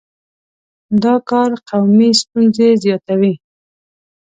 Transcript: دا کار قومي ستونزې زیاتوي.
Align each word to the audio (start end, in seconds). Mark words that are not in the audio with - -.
دا 1.03 1.13
کار 1.29 1.51
قومي 1.69 2.09
ستونزې 2.21 2.69
زیاتوي. 2.83 3.33